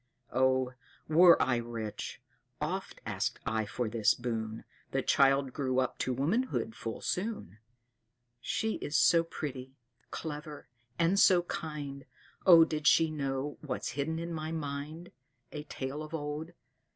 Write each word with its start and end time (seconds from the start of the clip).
"Oh, 0.33 0.73
were 1.07 1.39
I 1.39 1.57
rich! 1.57 2.23
Oft 2.59 2.99
asked 3.05 3.39
I 3.45 3.65
for 3.67 3.87
this 3.87 4.15
boon. 4.15 4.63
The 4.89 5.03
child 5.03 5.53
grew 5.53 5.77
up 5.77 5.99
to 5.99 6.11
womanhood 6.11 6.73
full 6.73 7.01
soon. 7.01 7.59
She 8.39 8.77
is 8.77 8.97
so 8.97 9.23
pretty, 9.23 9.75
clever, 10.09 10.67
and 10.97 11.19
so 11.19 11.43
kind 11.43 12.05
Oh, 12.47 12.65
did 12.65 12.87
she 12.87 13.11
know 13.11 13.59
what's 13.61 13.89
hidden 13.89 14.17
in 14.17 14.33
my 14.33 14.51
mind 14.51 15.11
A 15.51 15.65
tale 15.65 16.01
of 16.01 16.15
old. 16.15 16.53